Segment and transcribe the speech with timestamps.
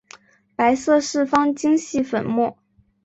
[0.55, 2.57] 白色四方晶系粉末。